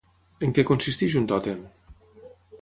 [0.47, 1.61] En què consisteix un tòtem?